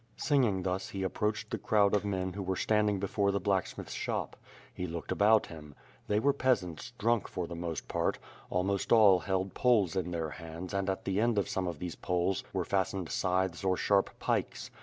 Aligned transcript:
Singing 0.17 0.63
thus 0.63 0.89
he 0.89 1.03
approached 1.03 1.51
the 1.51 1.59
crowd 1.59 1.93
of 1.93 2.03
men 2.03 2.33
who 2.33 2.41
were 2.41 2.55
standing 2.55 2.99
before 2.99 3.31
the 3.31 3.39
blacksmith's 3.39 3.93
shop. 3.93 4.35
He 4.73 4.87
looked 4.87 5.11
about 5.11 5.45
him: 5.45 5.75
They 6.07 6.19
were 6.19 6.33
peasants, 6.33 6.91
drunk 6.97 7.27
for 7.27 7.45
the 7.45 7.55
most 7.55 7.87
part; 7.87 8.17
almost 8.49 8.91
all 8.91 9.19
held 9.19 9.53
poles 9.53 9.95
in 9.95 10.09
their 10.09 10.31
hands 10.31 10.73
and 10.73 10.89
at 10.89 11.05
the 11.05 11.21
end 11.21 11.37
of 11.37 11.47
some 11.47 11.67
of 11.67 11.77
these 11.77 11.95
poles 11.95 12.43
were 12.51 12.65
fastened 12.65 13.09
scythes 13.09 13.63
or 13.63 13.77
sharp 13.77 14.09
pikes. 14.17 14.71